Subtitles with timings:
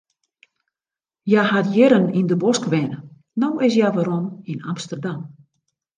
[1.27, 2.97] Hja hat jierren yn de bosk wenne,
[3.39, 5.19] no is hja werom yn Amsterdam.